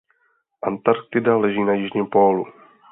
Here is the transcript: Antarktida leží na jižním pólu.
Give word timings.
Antarktida 0.63 1.37
leží 1.37 1.63
na 1.63 1.73
jižním 1.73 2.05
pólu. 2.07 2.45